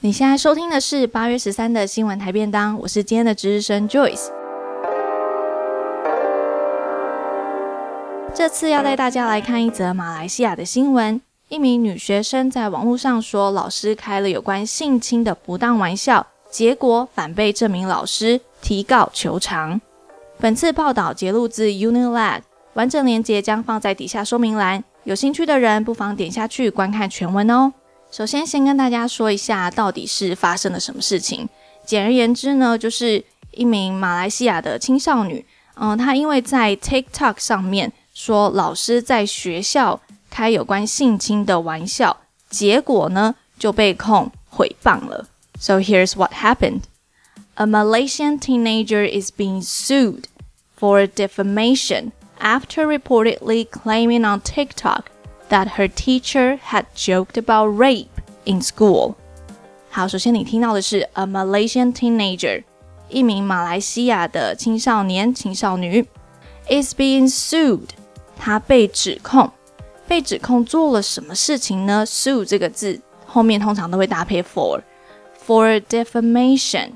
[0.00, 4.28] 你现在收听的是八月十三的新闻台便当，我是今天的值日生 Joyce。
[8.32, 19.80] 这次要带大家来看一则马来西亚的新闻：一名女学生在网络上说老师开了有关性侵的不当玩笑，结果反被这名老师提告求偿。
[20.38, 22.42] 本次报道节录自 Unilag，
[22.74, 27.72] 完整链接将放在底下说明栏，有兴趣的人不妨点下去观看全文哦。
[28.10, 31.48] 首先，先跟大家说一下到底是发生了什么事情。
[31.84, 40.00] 简而言之呢，就是一名马来西亚的青少女，嗯，她因为在 TikTok 上面说老师在学校
[40.30, 42.16] 开有关性侵的玩笑，
[42.50, 45.28] 结果呢就被控诽谤了。
[45.60, 46.82] So here's what happened:
[47.54, 50.24] A Malaysian teenager is being sued
[50.78, 55.04] for defamation after reportedly claiming on TikTok.
[55.50, 58.08] That her teacher had joked about rape
[58.44, 59.14] in school。
[59.90, 62.64] 好，首先你听到的是 a Malaysian teenager，
[63.08, 66.06] 一名马来西亚的青少年、青少女
[66.68, 67.88] ，is being sued。
[68.36, 69.50] 他被指控，
[70.06, 76.90] 被指控做了什么事情呢？sue 这个字后面通常都会搭配 for，for defamation，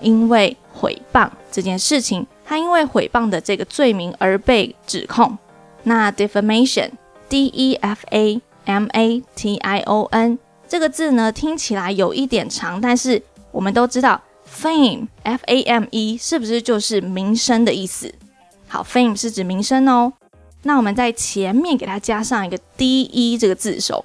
[0.00, 5.36] 因为诽谤这件事情，他因为诽谤的这个罪名而被指控。
[5.82, 6.90] 那 defamation。
[7.28, 16.16] D E F A M A T I O N 这个字呢，听起来有一点长，但是我们都知道 fame F A M E
[16.16, 18.12] 是不是就是名声的意思？
[18.66, 20.12] 好，fame 是指名声哦。
[20.62, 24.04] 那我们在前面给它加上一个 D E 这个字首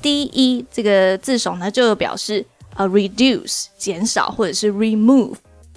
[0.00, 5.34] ，D E 这个字首呢，就表示呃 reduce 减少或者是 remove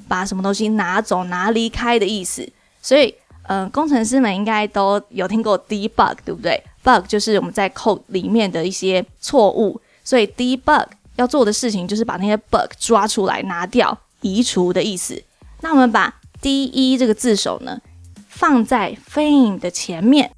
[0.07, 2.47] 把什么东西拿走拿离开的意思。
[2.81, 10.87] 所以，呃，工程师们应该都有听过 debug，对不对？bug 就是我们在 code 里面的一些错误，所以 debug
[11.17, 15.21] 要做的事情就是把那些 bug 抓出来、拿掉、移除的意思。
[15.61, 17.79] 那我们把 de 这个字首呢
[18.27, 20.31] 放在 fame 的前面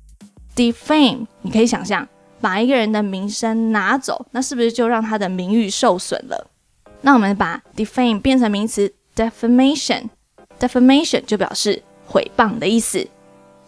[0.56, 2.08] ，defame 你可以想象
[2.40, 6.48] 把一个人的名声拿走，那是不是就让他的名誉受损了？
[7.02, 13.08] 那我们把 defame 变成名词 defamation，defamation 就表示毁谤的意思。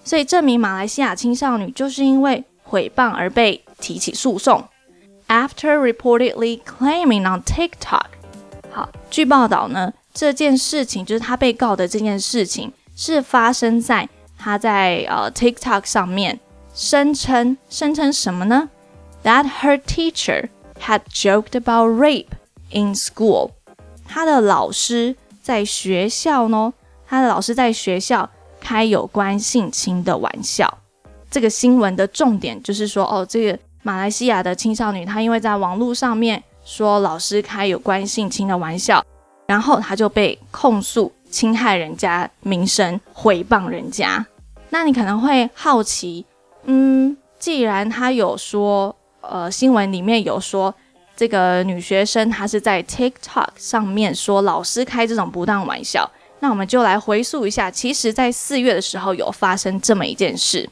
[0.03, 4.67] 所以这名马来西亚青少女就是因为诽谤而被提起诉讼。
[5.27, 8.05] After reportedly claiming on TikTok，
[8.71, 16.39] 好，据报道呢，这件事情就是他被告的这件事情是发生在他在呃 TikTok 上面
[16.73, 18.69] 声称声称什么呢
[19.23, 20.49] ？That her teacher
[20.81, 22.29] had joked about rape
[22.71, 23.51] in school。
[24.05, 26.73] 他的老师在学校呢，
[27.07, 28.29] 他的老师在学校
[28.59, 30.79] 开有关性侵的玩笑。
[31.33, 39.03] 这个新闻的重点就是说，哦，这个马来西亚的青少女，她因为在网络上面说老师开有关性侵的玩笑，
[39.47, 44.23] 然后她就被控诉侵害人家名声、诽谤人家。
[44.69, 46.23] 那你可能会好奇，
[46.65, 50.71] 嗯，既然她有说，呃，新闻里面有说
[51.17, 56.07] 这个女学生她是在 TikTok 上面说老师开这种不当玩笑，
[56.41, 60.69] 那我们就来回溯一下，其实在四月的时候有发生这么一件事。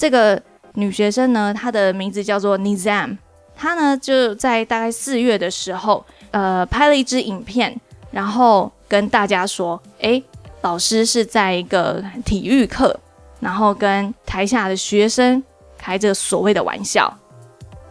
[0.00, 0.40] 这个
[0.74, 3.16] 女学生呢，她的名字叫做 Nizam，
[3.56, 7.78] 她呢就在大概四月的时候，呃，拍了一支影片，
[8.10, 10.22] 然后跟大家说，诶，
[10.62, 12.98] 老师是在一个体育课，
[13.40, 15.42] 然后跟台下的学生
[15.78, 17.18] 开着所谓的玩笑。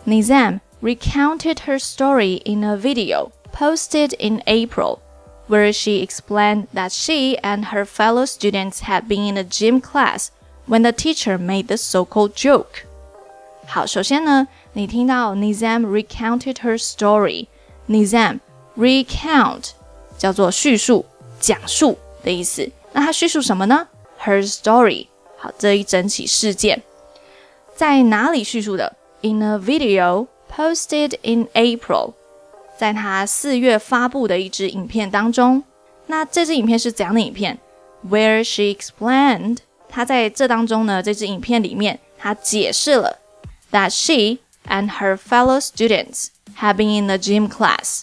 [0.05, 4.99] Nizam recounted her story in a video posted in April,
[5.47, 10.27] where she explained that she and her fellow students had been in a gym class.
[10.69, 12.85] When the teacher made the so-called joke，
[13.67, 18.39] 好，首先呢，你听到 Nizam recounted her story，Nizam
[18.75, 19.71] recount
[20.17, 21.05] 叫做叙述、
[21.39, 22.71] 讲述的意思。
[22.93, 23.87] 那他叙述什么呢？
[24.23, 26.81] Her story，好，这一整起事件
[27.75, 28.95] 在哪里叙述的？
[29.21, 32.13] In a video posted in April，
[32.77, 35.63] 在他四月发布的一支影片当中。
[36.07, 37.59] 那这支影片是怎样的影片？
[38.09, 39.57] Where she explained
[39.90, 43.18] 他在这当中呢，这支影片里面，他解释了
[43.72, 44.38] that she
[44.68, 46.28] and her fellow students
[46.58, 48.02] have been in the gym class。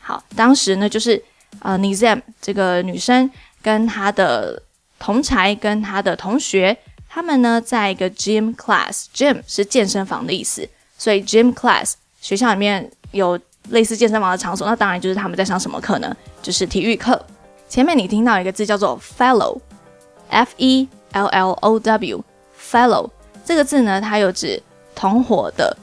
[0.00, 1.22] 好，当时呢，就是
[1.60, 3.30] 呃，Nizam 这个女生
[3.62, 4.62] 跟她的
[4.98, 6.76] 同才跟她的同学，
[7.08, 10.68] 他们呢，在一个 gym class，gym 是健身房的意思，
[10.98, 13.38] 所以 gym class 学校里面有
[13.68, 16.16] 类似健身房的场所，那当然就是他们在上什么课呢？
[16.42, 17.24] 就是体育课。
[17.68, 20.88] 前面你听到一个字叫做 fellow，F E。
[21.12, 23.10] L L O W，fellow
[23.44, 24.62] 这个字呢，它有指
[24.94, 25.76] 同伙的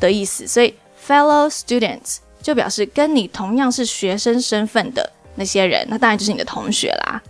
[0.00, 0.74] 的意思，所以
[1.06, 7.22] fellow students 就表示跟你同样是学生身份的那些人，那当然就是你的同学啦。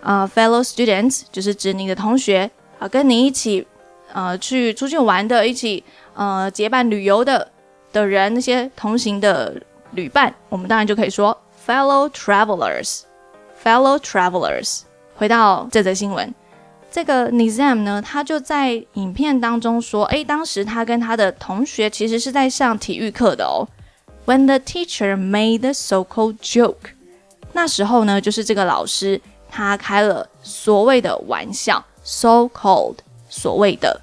[0.00, 3.66] 啊、，Fellow students 就是指你的同学啊，跟你一起
[4.12, 5.84] 呃去出去玩的，一起
[6.14, 7.48] 呃结伴旅游的
[7.92, 9.54] 的人，那些同行的
[9.92, 13.02] 旅伴，我们当然就可以说 fellow travelers。
[13.62, 14.80] fellow travelers。
[15.14, 16.34] 回到这则新闻，
[16.92, 23.66] 这个 Nizam 呢，他就在影片当中说，诶，当时他跟他的同学其实是在上体育课的哦。
[24.26, 26.92] When the teacher made the so-called joke，
[27.54, 29.20] 那时候呢，就是这个老师。
[29.54, 32.96] 他开了所谓的玩笑，so-called，
[33.28, 34.00] 所谓的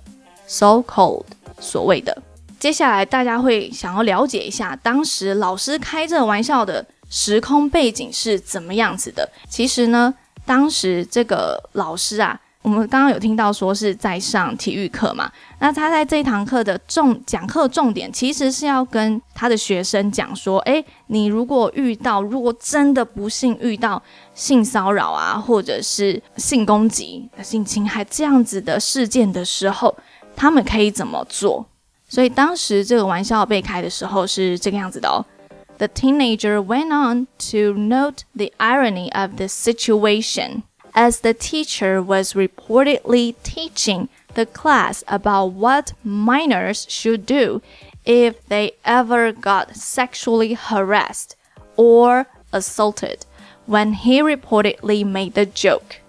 [0.47, 1.25] ，so-called，
[1.59, 2.15] 所谓的。
[2.59, 9.27] 接下来大家会想要了解一下，当时老师开这玩笑的时空背景是怎么样子的。
[9.49, 10.13] 其实呢，
[10.45, 12.39] 当时这个老师啊。
[12.61, 24.01] 我们刚刚有听到说是在上体育课嘛，那他在这一堂课的重讲课重点其实是要跟他的学生讲说，诶，你如果遇到，如果真的不幸遇到
[24.33, 29.95] 性骚扰啊，或者是性攻击、性侵害这样子的事件的时候，
[30.35, 31.65] 他们可以怎么做？
[32.09, 35.25] 所以当时这个玩笑被开的时候是这个样子的哦。
[35.77, 40.63] The teenager went on to note the irony of the situation.
[40.94, 47.60] as the teacher was reportedly teaching the class about what minors should do
[48.04, 51.36] if they ever got sexually harassed
[51.76, 53.26] or assaulted
[53.66, 56.00] when he reportedly made the joke,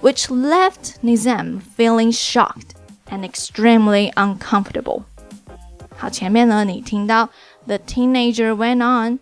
[0.00, 2.74] which left Nizam feeling shocked
[3.10, 5.04] and extremely uncomfortable.
[5.96, 7.30] 好，前面呢，你听到
[7.66, 9.18] the teenager went on，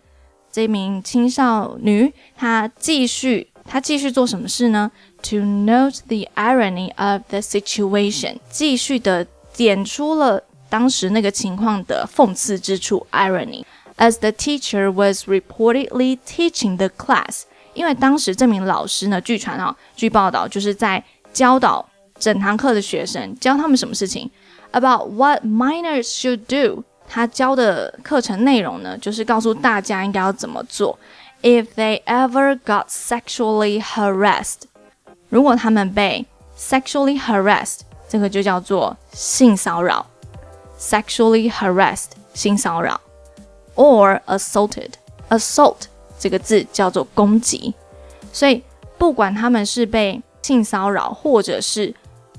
[0.51, 3.49] 这名青少女她继续。
[3.72, 4.90] 他继续做什么事呢
[5.22, 9.26] ？To note the irony of the situation，继续的
[9.56, 13.06] 点出了当时那个情况的讽刺之处。
[13.10, 13.64] Irony。
[13.96, 21.02] As the teacher was reportedly teaching the class，因为当时这名老师呢，据传啊，据报道就是在
[21.32, 24.30] 教导整堂课的学生，教他们什么事情
[24.72, 26.84] ？About what minors should do。
[27.08, 30.98] 他教的课程内容呢，就是告诉大家应该要怎么做。
[31.42, 34.62] If they ever got sexually harassed，
[35.28, 36.24] 如果他们被
[36.56, 40.06] sexually harassed，这个就叫做性骚扰。
[40.78, 43.00] sexually harassed，性骚扰
[43.74, 45.78] ，or assaulted，assault
[46.16, 47.74] 这个字叫做攻击。
[48.32, 48.62] 所以
[48.96, 51.92] 不管他们是被性骚扰，或者是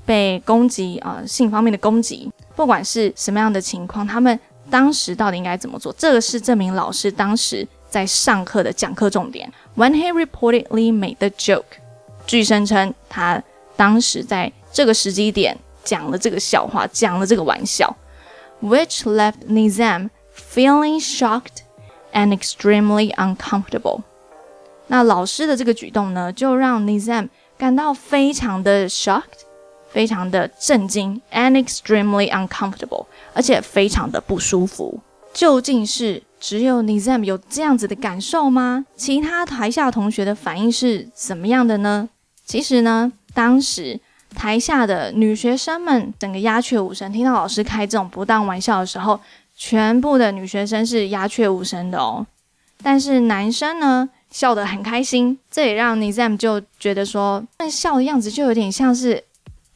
[0.06, 4.40] 被攻击啊、性方面的攻击，不管是什么样的情况，他们
[4.70, 5.92] 当时到底应该怎么做？
[5.98, 7.68] 这个是这名老师当时。
[7.94, 9.48] 在上课的讲课重点。
[9.76, 11.78] When he reportedly made the joke，
[12.26, 13.40] 据声称他
[13.76, 17.96] 当时在这个时机点讲了这个笑话，讲了这个玩笑
[18.60, 21.62] ，which left Nizam feeling shocked
[22.12, 24.00] and extremely uncomfortable。
[24.88, 29.44] 那老师的这个举动呢，就让 Nizam 感到非常的 shocked，
[29.92, 34.98] 非常的震惊，and extremely uncomfortable，而且非常的不舒服。
[35.32, 38.84] 究竟是只有 Nizam 有这样子的感受吗？
[38.94, 42.06] 其他台下同学的反应是怎么样的呢？
[42.44, 43.98] 其实呢，当时
[44.34, 49.18] 台下的女学生们整个鸦雀无声，听到老师开这种不当玩笑的时候，
[49.56, 52.26] 全部的女学生是鸦雀无声的哦。
[52.82, 59.24] 但是男生呢，笑得很开心，这也让 Nizam 就觉得说，那笑的样子就有点像是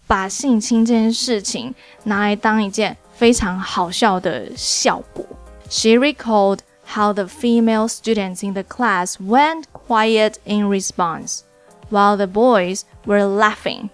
[0.06, 5.24] 把性侵这件事情拿来当一件非常好笑的效果。
[5.69, 11.43] She recalled how the female students in the class went quiet in response,
[11.89, 13.89] while the boys were laughing,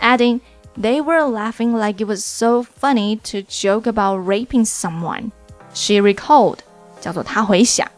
[0.00, 0.40] adding,
[0.76, 5.32] they were laughing like it was so funny to joke about raping someone.
[5.74, 6.58] She recalled,
[7.00, 7.90] 叫做她回想，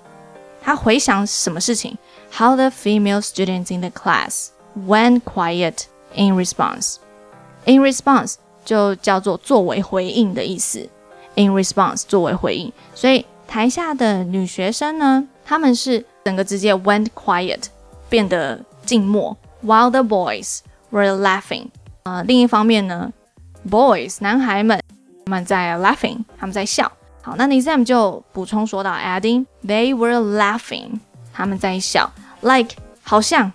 [0.62, 1.98] 她回想什么事情？
[2.32, 6.96] How the female students in the class went quiet in response.
[7.66, 10.88] In response 就叫做作为回应的意思。
[11.39, 17.63] In response，作为回应，所以台下的女学生呢，她们是整个直接 went quiet，
[18.09, 20.59] 变得静默，while the boys
[20.91, 21.67] were laughing。
[22.03, 23.09] 呃，另一方面呢
[23.69, 24.77] ，boys 男孩们
[25.25, 26.91] 他们在 laughing，他们在笑。
[27.21, 30.99] 好，那 Nizam 就补充说到，adding they were laughing，
[31.31, 33.49] 他们在笑，like 好像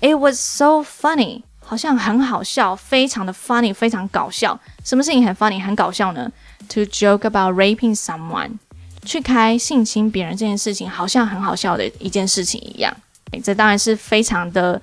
[0.00, 4.56] ，it was so funny，好像很好笑，非常的 funny，非常搞笑。
[4.84, 6.30] 什么事情很 funny，很搞笑呢
[6.70, 8.58] ？To joke about raping someone，
[9.04, 12.94] 去开性侵别人这件事情，好像很好笑的一件事情一样。
[13.42, 14.80] 这当然是非常的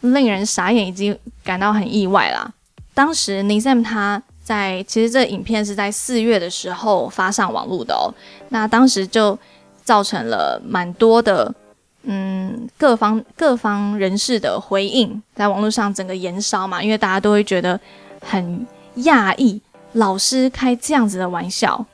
[0.00, 2.52] 令人傻眼，以及感到很意外啦。
[2.94, 8.12] 当时 Nizam 他在，其实这影片是在四月的时候发上网络的哦。
[8.48, 9.38] 那当时就
[9.84, 11.54] 造成了蛮多的
[12.02, 17.78] 嗯各方各方人士的回应，在网络上整个延烧嘛，因为大家都会觉得
[18.20, 19.60] 很讶异，
[19.92, 21.84] 老师开这样子的玩笑。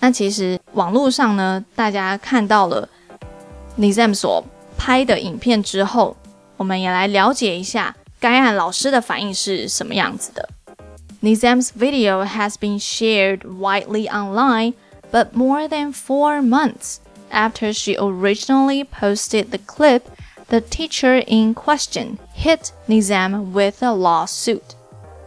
[0.00, 2.88] 那其实网络上呢，大家看到了
[3.78, 4.44] Nizam 所
[4.76, 6.16] 拍的影片之后，
[6.56, 10.48] 我们也来了解一下该案老师的反应是什么样子的。
[11.22, 14.74] Nizam's video has been shared widely online,
[15.12, 16.96] but more than four months
[17.30, 20.02] after she originally posted the clip,
[20.48, 24.74] the teacher in question hit Nizam with a lawsuit.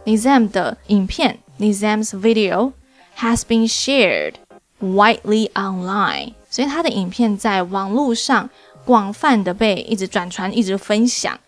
[0.04, 2.72] Nizam 的影片 Nizam's video
[3.16, 4.34] has been shared
[4.80, 8.50] widely online，所以他的影片在网络上
[8.84, 11.38] 广泛的被一直转传，一直分享。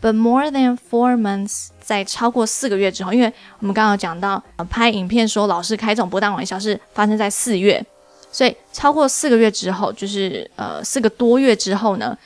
[0.00, 7.84] But more than four months，在超过四个月之后，因为我们刚刚讲到，拍影片说老师开这种不当玩笑是发生在四月，
[8.32, 12.16] 所以超过四个月之后，就是呃四个多月之后呢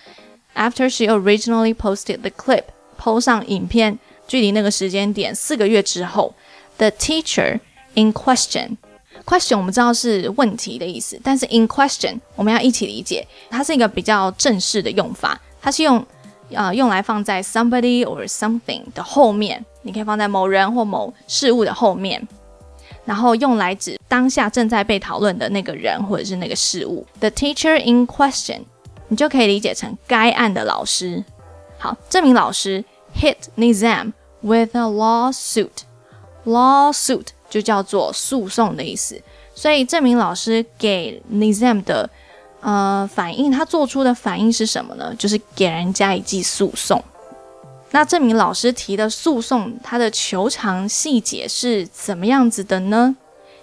[0.55, 6.35] ，After she originally posted the clip，PO 上影片，距离那个时间点四个月之后
[6.83, 7.61] ，the teacher
[7.95, 8.77] in question。
[9.25, 16.05] Question 我们知道是问题的意思，但是 in question 我们要一起理解，它是一个比较正式的用法，它是用
[16.51, 22.27] 呃用来放在 somebody or something 的后面，你可以放在某人或某事物的后面，
[23.05, 27.07] 然后用来指当下正在被讨论的那个人或者是那个事物。
[27.21, 28.63] The teacher in question
[29.07, 31.23] 你就可以理解成该案的老师。
[31.79, 32.85] 好，这名老师
[33.15, 35.69] hit Nizam with a lawsuit，lawsuit
[36.45, 39.21] lawsuit 就叫做诉讼的意思，
[39.55, 42.09] 所以这名老师给 Nizam 的
[42.61, 45.15] 呃反应，他做出的反应是什么呢？
[45.19, 47.03] 就是给人家一记诉讼。
[47.91, 53.15] 那这名老师提的诉讼，他的求偿细节是怎么样子的呢？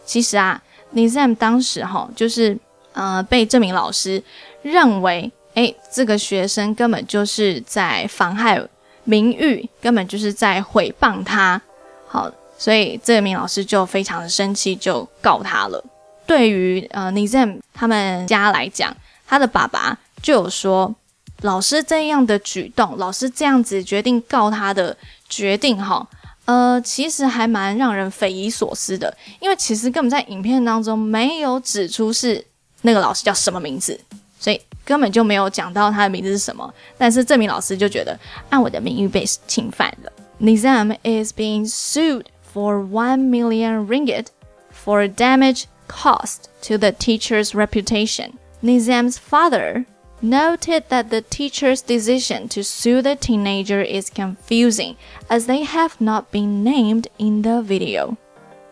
[0.06, 0.62] 其实啊
[0.94, 2.56] ，Nizam 当时哈，就是
[2.94, 4.24] 呃被这名老师
[4.62, 8.62] 认为，诶，这个学生根本就是在妨害
[9.04, 11.60] 名誉，根本就是在诽谤他。
[12.08, 12.32] 好。
[12.60, 15.82] 所以这名老师就非常的生气，就告他了。
[16.28, 20.94] 对于呃 Nizam 他们家来讲，他的爸爸就有说，
[21.42, 24.96] 老师这样的举动，老师这样子决定告他的
[25.30, 26.06] 决定，哈，
[26.46, 32.46] 呃，其实还蛮让人匪夷所思的，因为其实根本在影片当中没有指出是
[32.82, 34.00] 那个老师叫什么名字，
[34.38, 36.72] 所以根本就没有讲到他的名字是什么。
[36.98, 40.12] 但是这名老师就觉得，啊，我的名誉被侵犯了。
[40.42, 42.25] Nizam is being sued.
[42.49, 44.31] For one million ringgit
[44.71, 48.38] for damage caused to the teacher's reputation.
[48.62, 49.87] Nizam's father
[50.23, 54.97] noted that the teacher's decision to sue the teenager is confusing,
[55.29, 58.17] as they have not been named in the video.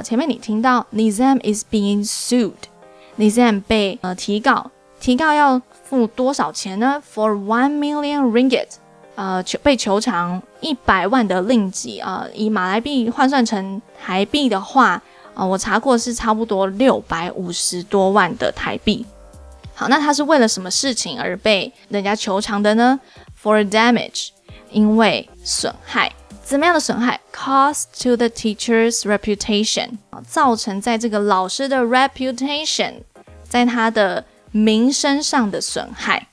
[0.02, 2.68] 前面你听到 Nizam is being sued.
[3.18, 7.02] Nizam 被呃提告，提告要付多少钱呢？
[7.14, 8.76] For one million ringgit.
[9.17, 15.01] 呃，求被求偿一百万的令吉啊，呃，以马来币换算成台币的话，啊，
[15.37, 19.03] 呃，我查过是差不多六百五十多万的台币。
[19.73, 22.99] 好，那他是为了什么事情而被人家求偿的呢
[23.41, 24.29] ？For damage，
[24.69, 29.97] 因为损害，怎么样的损害？Cost to the teacher's reputation，
[30.27, 33.01] 造成在这个老师的 reputation，
[33.49, 36.27] 在他的名声上的损害。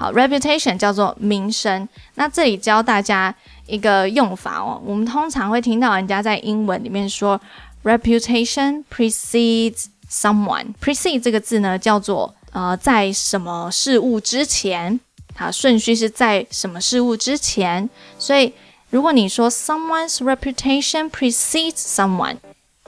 [0.00, 1.86] 好，reputation 叫做名声。
[2.14, 3.34] 那这里教大家
[3.66, 4.80] 一个用法哦。
[4.82, 7.38] 我们通常会听到人家在英文里面说
[7.84, 10.72] ，reputation precedes someone。
[10.80, 14.98] precede 这个字呢，叫做呃，在什么事物之前，
[15.34, 17.90] 它顺序是在什么事物之前。
[18.18, 18.54] 所以
[18.88, 22.38] 如果你说 someone's reputation precedes someone，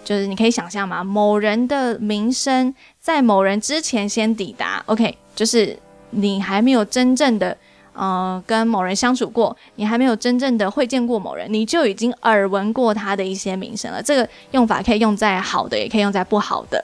[0.02, 4.82] 就是你可以想象嘛，某人的名声在某人之前先抵达。
[4.86, 5.78] OK，就是。
[6.12, 7.56] 你还没有真正的，
[7.92, 14.02] 呃，跟某人相处过，你还没有真正的会见过某人，你就已经耳闻过他的一些名声了。
[14.02, 16.82] 这个用法可以用在好的，也可以用在不好的。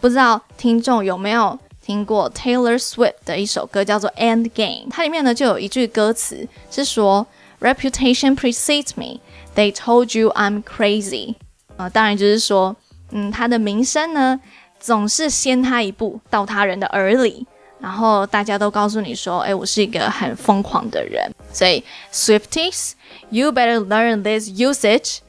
[0.00, 4.86] 不知道听众有没有听过 Taylor Swift 的一首歌，叫做《End Game》。
[4.90, 7.26] 它里面呢就有一句歌词是说
[7.60, 9.20] ：“Reputation precedes me.
[9.54, 11.34] They told you I'm crazy。”
[11.78, 12.76] 呃，当然就是说，
[13.10, 14.40] 嗯，他的名声呢
[14.78, 17.46] 总是先他一步到他人的耳里。
[17.85, 25.19] 然后大家都告诉你说：“哎，我是一个很疯狂的人。”所以，Swifties，you better learn this usage。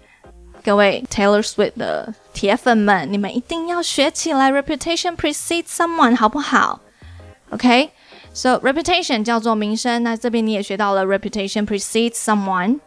[0.63, 4.53] 各位 Taylor Swift 的铁粉们，你们一定要学起来。
[4.53, 6.81] Reputation precedes someone，好不好？
[7.51, 10.03] OK，so reputation 叫做名声。
[10.03, 12.79] 那这边你也学到了，reputation precedes someone。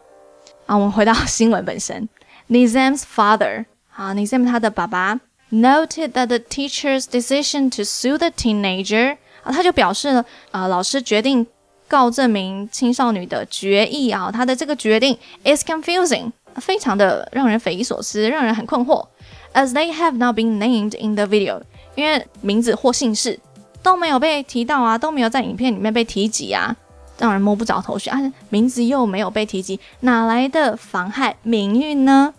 [0.66, 2.08] 啊，我们回到新闻本身。
[2.48, 5.20] Nizam's father，啊，Nizam 他的爸爸，
[5.50, 11.45] noted that the teacher's decision to sue the teenager 啊，他就表示了，啊、老师决定
[11.87, 19.05] 告这名青少女的决议啊，他的这个决定 is confusing，非常的让人匪夷所思，让人很困惑。
[19.53, 21.61] As they have not been named in the video，
[21.95, 23.39] 因为名字或姓氏
[23.83, 26.75] 都没有被提到啊，都没有在影片里面被提及啊，
[27.17, 28.17] 让人摸不着头绪啊，
[28.49, 32.33] 名字又没有被提及，哪来的妨害名誉呢？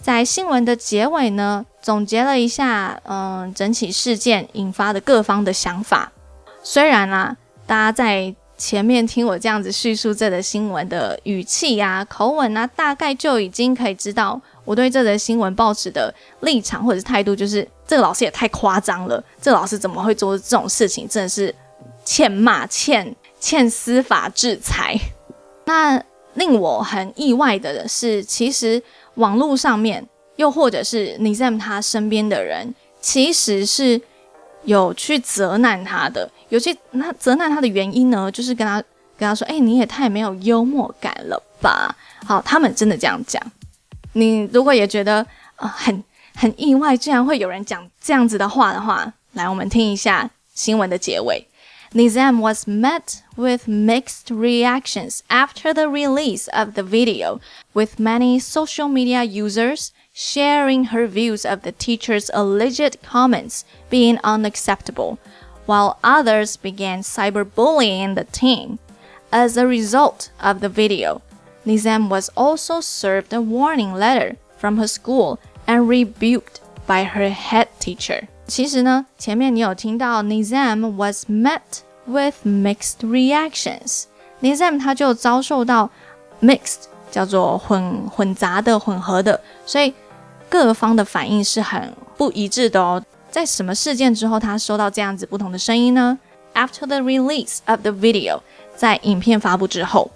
[0.00, 6.10] 在新闻的结尾呢，总结了一下，嗯，整起事件引发的各方的想法。
[6.60, 19.22] 虽然啊，大家在前面听我这样子叙述这则新闻的语气啊、口吻啊，大概就已经可以知道我对这则新闻报纸的立场或者是态度，就是这个老师也太夸张了。
[19.40, 21.08] 这个老师怎么会做这种事情？
[21.08, 21.54] 真的是
[22.04, 24.98] 欠骂、欠欠司法制裁。
[25.66, 26.02] 那
[26.34, 28.82] 令我很意外的是，其实。
[29.14, 34.00] 网络上面，又或者是 Nizam 他身边的人，其实是
[34.64, 36.30] 有去责难他的。
[36.48, 38.82] 有些那责难他的原因呢，就是跟他
[39.18, 41.94] 跟他说：“哎、你也太没有幽默感了吧？”
[42.26, 43.42] 好，他们真的这样讲。
[44.12, 45.26] 你如果也觉得
[45.56, 51.46] 啊、很很意外，居然会有人讲这样子的话的话，来，我们听一下新闻的结尾。
[51.92, 57.40] Nizam was met with mixed reactions after the release of the video,
[57.72, 65.17] with many social media users sharing her views of the teacher's alleged comments being unacceptable,
[65.65, 68.77] while others began cyberbullying the teen.
[69.31, 71.21] As a result of the video,
[71.65, 77.67] Nizam was also served a warning letter from her school and rebuked by her head
[77.79, 78.27] teacher.
[78.47, 85.89] 其实呢，前面你有听到 Nizam was met with mixed reactions。Nizam 他就遭受到
[86.41, 89.93] mixed，叫做混混杂的、混合的，所以
[90.48, 93.02] 各方的反应是很不一致的哦。
[93.30, 96.18] 在什么事件之后，他收到这样子不同的声音呢
[96.54, 98.40] ？After the release of the video，
[98.76, 100.10] 在影片发布之后。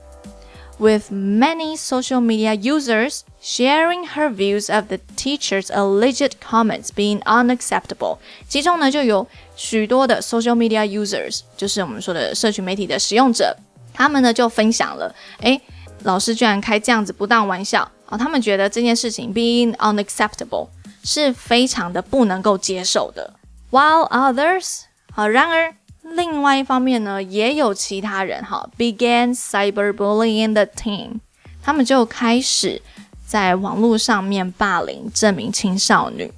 [0.80, 8.16] with many social media users sharing her views of the teacher's alleged comments being unacceptable。
[8.48, 13.54] 其中呢，就有许多的 social media users，就是我们说的社群媒体的使用者，
[13.92, 15.60] 他们呢就分享了，诶，
[16.04, 20.68] 老师居然开这样子不当玩笑哦，他们觉得这件事情 being unacceptable
[21.02, 23.32] 是非常的不能够接受的。
[23.70, 24.82] While others，
[25.14, 25.74] 啊，然而。
[26.02, 31.20] 另外一方面呢，也有其他人哈，began cyberbullying the teen，
[31.62, 32.82] 他们就开始
[33.24, 36.32] 在网络上面霸凌这名青少女。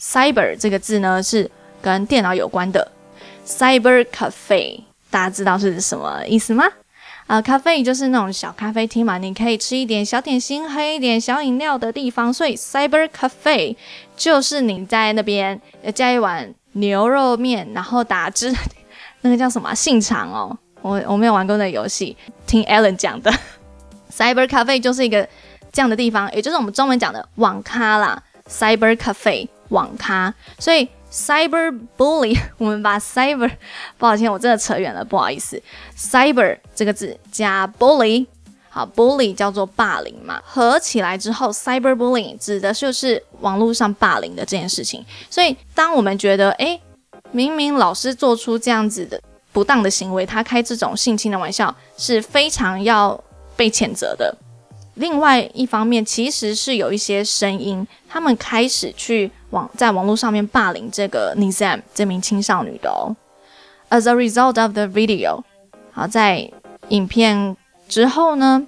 [0.00, 1.50] cyber 这个字呢是
[1.82, 2.92] 跟电脑有关的
[3.44, 6.64] ，cyber cafe，大家知道是什么意思吗？
[7.28, 13.76] 啊、呃，咖啡就是那种小咖啡厅嘛，你可以吃一点小点心，喝一点小饮料的地方，所以 cyber cafe
[14.16, 15.60] 就是你在那边
[15.94, 18.50] 加一碗牛肉面，然后打汁。
[19.20, 19.74] 那个叫什么、啊？
[19.74, 23.30] 信长哦，我我没有玩过那游戏，听 Alan 讲的。
[24.10, 25.28] Cyber Cafe 就是一个
[25.70, 28.22] 这样的地方，也就是我们中文讲的网咖啦。
[28.48, 33.50] Cyber Cafe 网咖，所以 Cyber Bully， 我们把 Cyber，
[33.96, 35.60] 不好意思，我真的扯远了，不好意思。
[35.96, 38.26] Cyber 这个字加 Bully，
[38.68, 45.04] 好，Bully 叫做霸凌嘛，合起来之后，Cyber Bullying 指的就是网络上霸凌的这件事情。
[45.30, 46.80] 所以当我们觉得，诶。
[47.30, 49.20] 明明老师做出这样子的
[49.52, 53.22] 不当的行为，他开这种性侵的玩笑是非常要
[53.54, 54.34] 被谴责的。
[54.94, 63.15] 另外一方面，其实是有一些声音，他们开始去网在网络上面霸凌这个 Nizam 这名青少女的哦。
[63.89, 65.43] As a result of the video，
[65.91, 66.51] 好，在
[66.89, 67.55] 影片
[67.87, 68.67] 之后呢，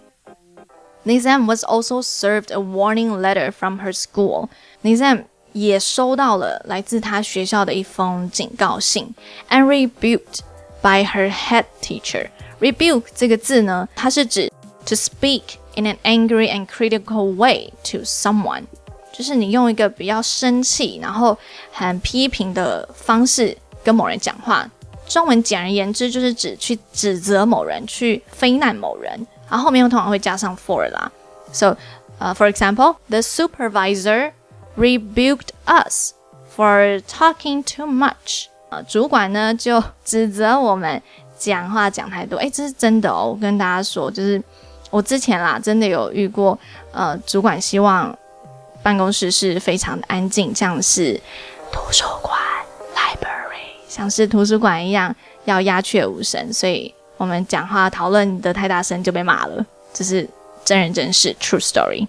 [1.05, 9.13] Nizam was also served a warning letter from her school。Nizam 也收到了来自他学校的一封警告信，
[9.49, 10.39] and rebuked
[10.81, 14.51] by her head teacher。rebuke 这个字呢，它是指
[14.85, 15.41] to speak
[15.75, 18.63] in an angry and critical way to someone，
[19.12, 21.36] 就是你用一个比较生气，然后
[21.72, 24.68] 很批评的方式跟某人讲话。
[25.06, 31.10] 中文简而言之就是指去指责某人，去非难某人，然后后面通常会加上 for 啦。
[31.52, 31.76] So，
[32.18, 34.32] 呃、，for example，the supervisor。
[34.76, 36.12] Rebuked us
[36.56, 38.46] for talking too much。
[38.70, 41.02] 啊，主管呢就指责我们
[41.36, 42.38] 讲话讲太多。
[42.38, 43.30] 诶，这是真的哦。
[43.34, 44.40] 我跟大家说，就是
[44.90, 46.56] 我之前啦，真的有遇过。
[46.92, 48.16] 呃，主管希望
[48.82, 51.20] 办公室是非常的安静，像是
[51.72, 52.38] 图书馆
[52.94, 55.14] （library），像是图书馆一样
[55.44, 56.52] 要鸦雀无声。
[56.52, 59.64] 所以我们讲话讨论的太大声就被骂了。
[59.92, 60.28] 这是
[60.64, 62.06] 真人真事，true story。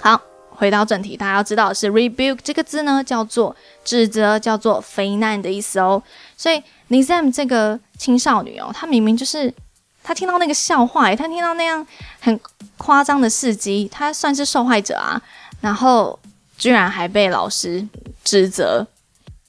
[0.00, 0.20] 好。
[0.50, 3.54] 回到正题，大家要知道是 rebuke 这个字呢，叫做
[3.84, 6.02] 指责，叫做非难的意思哦。
[6.36, 9.54] 所以 Nizam 这个青少女哦，她明明就是
[10.02, 11.86] 她听到那个笑话，她听到那样
[12.18, 12.40] 很
[12.76, 15.22] 夸张的事迹，她算是受害者啊，
[15.60, 16.18] 然后
[16.56, 17.86] 居然还被老师
[18.24, 18.86] 指责。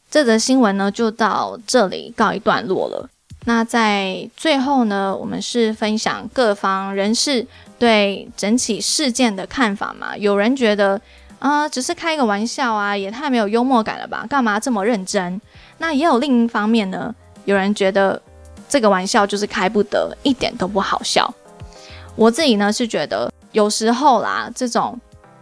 [0.10, 3.10] 这则新闻呢，就到这里告一段落了。
[3.46, 7.46] 那在最后呢，我们是分享各方人士
[7.78, 10.18] 对整起事件的看法嘛。
[10.18, 11.00] 有人觉得
[11.40, 14.26] 啊、只是开个玩笑啊，也太没有幽默感了吧？
[14.30, 15.40] 干嘛这么认真？
[15.78, 18.22] 那也有另一方面呢，有人觉得
[18.68, 21.34] 这个玩笑就是开不得，一点都不好笑。
[22.18, 25.00] 我自己呢是觉得，有时候啦，这种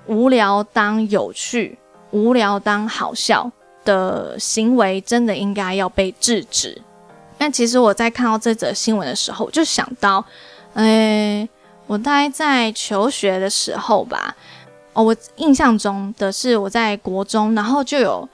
[0.08, 1.78] 无聊当有趣，
[2.12, 3.52] 无聊当好笑
[3.86, 6.82] 的行为，真的应该要被制止。
[7.38, 10.24] 但其实我在看到这则新闻的时候，我就想到，
[10.74, 11.48] 诶，
[11.86, 14.36] 我大概在求学的时候吧，
[14.94, 18.28] 哦，我印象中的是我在国中，然后就有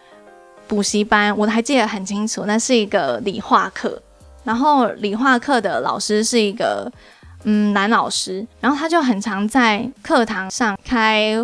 [0.67, 4.01] 补习班，我还记得很清楚，那是一个理化课，
[4.43, 6.89] 然后理化课的老师是一个
[7.43, 11.35] 嗯男老师，然后他就很常在课堂上开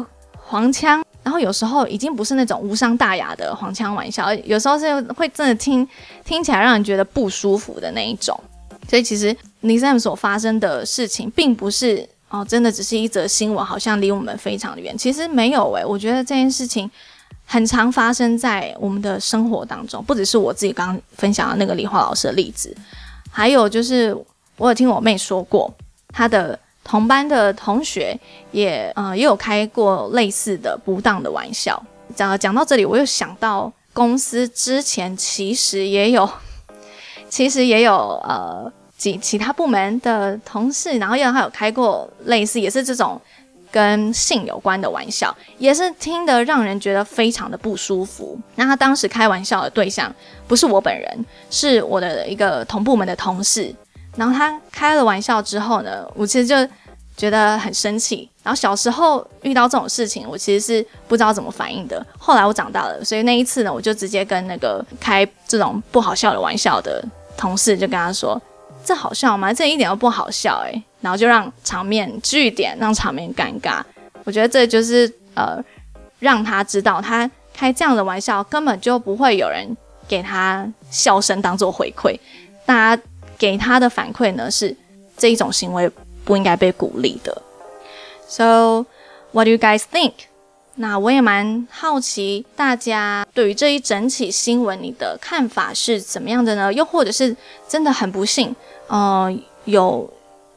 [0.49, 1.03] 黄腔。
[1.21, 5.88] 然后有时候已经不是那种无伤大雅的黄腔玩笑，有时候是会真的听
[6.25, 8.39] 听起来让人觉得不舒服的那一种。
[8.89, 14.97] 所以其实尼桑所发生的事情，并不是哦，真的只是一则新闻，好像离我们非常的远。
[14.97, 16.89] 其实没有诶，我觉得这件事情
[17.45, 22.75] 很常发生在我们的生活当中，不只是我自己刚刚分享的那个理化老师的例子，
[23.29, 24.17] 还有就是
[24.57, 25.71] 我有听我妹说过
[26.12, 26.57] 她的。
[26.84, 28.18] 同班的同学
[28.52, 31.82] 也呃也有开过类似的不当的玩笑。
[32.15, 36.28] 讲讲到这里，我又想到公司之前其实也有，
[37.30, 43.22] 其实也有呃几其他部门的同事，然后也还有开过类似也是这种
[43.72, 48.36] 跟性有关的玩笑，也是听得让人觉得非常的不舒服。
[48.56, 50.12] 那他当时开玩笑的对象
[50.48, 53.74] 不是我本人，是我的一个同部门的同事。
[54.15, 56.56] 然后他开了玩笑之后呢，我其实就
[57.15, 58.30] 觉得很生气。
[58.43, 62.04] 然后小时候遇到这种事情，我其实是不知道怎么反应的。
[62.17, 67.04] 后来我长大了，所以那一次呢，我就直接跟那个开这种不好笑的玩笑的
[67.38, 68.41] 同事就跟他说
[68.84, 69.54] ：“这好笑吗？
[69.54, 73.82] 这一点都不好笑诶。”然后就让场面句点，让场面尴尬。
[74.24, 75.63] 我觉得这就是呃，
[76.19, 79.67] 让他知道他开这样的玩笑根本就不会有人
[80.08, 82.17] 给他笑声当做回馈，
[82.65, 83.02] 大家。
[83.39, 84.75] 给他的反馈呢是
[85.17, 85.89] 这一种行为
[86.23, 87.41] 不应该被鼓励的。
[88.28, 88.86] So,
[89.32, 90.12] what do you guys think？
[90.75, 96.71] 那我也蛮好奇大家对于这一整起新闻你的看法是怎么样的呢？
[96.71, 97.36] 又或者是
[97.67, 98.56] 真的很不幸，
[98.88, 100.10] 呃，有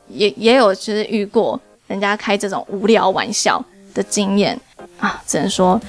[0.09, 3.65] 也也有就是遇过人家开这种无聊玩笑
[3.95, 4.61] 的经验
[4.99, 5.81] 啊，只能说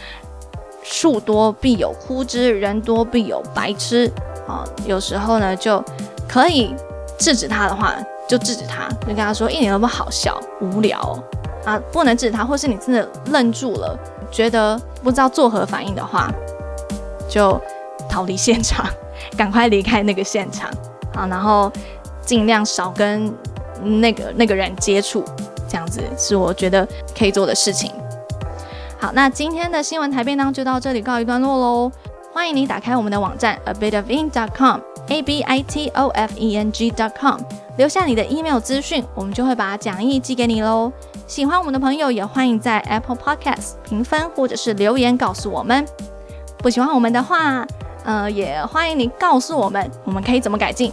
[0.84, 4.10] 树多必有枯枝，人多必有白痴
[4.48, 4.64] 啊。
[4.86, 5.84] 有时候呢就。
[6.34, 6.74] 可以
[7.20, 7.94] 制止他的话，
[8.28, 10.98] 就制止他，就跟他说一点都不好笑、无聊
[11.64, 11.80] 啊！
[11.92, 13.96] 不能制止他，或是你真的愣住了，
[14.32, 16.32] 觉得不知道作何反应的话，
[17.30, 17.62] 就
[18.10, 18.84] 逃离现场，
[19.38, 20.72] 赶快离开那个现场
[21.14, 21.28] 啊！
[21.28, 21.72] 然后
[22.26, 23.32] 尽量少跟
[23.84, 25.24] 那个那个人接触，
[25.70, 27.92] 这样子是我觉得可以做的事情。
[29.00, 31.92] 好，那今天的新闻台便当就到这里告一段落喽。
[32.34, 34.80] 欢迎你打开我们的网站 abitofeng.com。
[35.10, 37.40] a b i t o f e n g dot com，
[37.78, 40.92] 留下你的 email 资讯，我们就会把讲义寄给你喽。
[41.28, 45.86] 喜欢我们的朋友也欢迎在 Apple Podcast 评分或者是留言告诉我们。
[46.58, 47.68] 不喜欢我们的话，
[48.06, 50.92] 呃，也欢迎你告诉我们，我们可以怎么改进。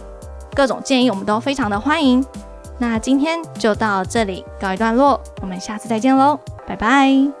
[0.53, 2.23] 各种建议我们都非常的欢迎。
[2.77, 7.40] 那今天就到这里告一段落，我们下次再见喽，拜拜。